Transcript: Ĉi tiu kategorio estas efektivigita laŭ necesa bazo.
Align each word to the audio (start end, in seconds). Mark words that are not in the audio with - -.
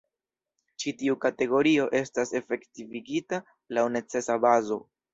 Ĉi 0.83 0.93
tiu 1.01 1.17
kategorio 1.25 1.87
estas 2.01 2.33
efektivigita 2.41 3.43
laŭ 3.79 3.89
necesa 4.01 4.43
bazo. 4.49 4.85